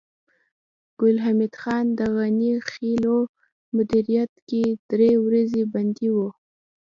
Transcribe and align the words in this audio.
ګل 0.99 1.15
حمید 1.25 1.53
خان 1.61 1.85
د 1.99 1.99
غني 2.15 2.53
خېلو 2.69 3.17
په 3.29 3.31
مدیریت 3.75 4.31
کې 4.49 4.63
درې 4.89 5.11
ورځې 5.25 5.61
بندي 5.73 6.09
و 6.15 6.17